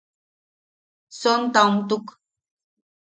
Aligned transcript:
Sontaomtuk. 1.19 2.07